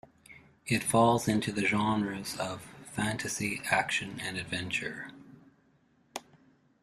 [0.65, 2.63] It falls into the genres of
[2.95, 5.11] fantasy, action and adventure.